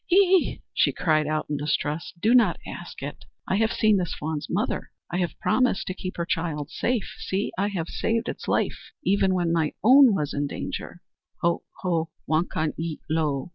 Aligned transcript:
"Ye 0.09 0.17
e 0.17 0.49
e!" 0.53 0.61
she 0.73 0.91
cried 0.93 1.27
out 1.27 1.45
in 1.47 1.57
distress. 1.57 2.11
"Do 2.19 2.33
not 2.33 2.57
ask 2.65 3.03
it! 3.03 3.25
I 3.47 3.57
have 3.57 3.71
seen 3.71 3.97
this 3.97 4.15
fawn's 4.15 4.47
mother. 4.49 4.89
I 5.11 5.19
have 5.19 5.39
promised 5.39 5.85
to 5.85 5.93
keep 5.93 6.17
her 6.17 6.25
child 6.25 6.71
safe. 6.71 7.17
See! 7.19 7.51
I 7.55 7.67
have 7.67 7.87
saved 7.87 8.27
its 8.27 8.47
life, 8.47 8.93
even 9.03 9.35
when 9.35 9.53
my 9.53 9.73
own 9.83 10.15
was 10.15 10.33
in 10.33 10.47
danger." 10.47 11.03
"Ho, 11.43 11.61
ho, 11.83 12.09
wakan 12.27 12.73
ye 12.77 12.99
lo! 13.11 13.49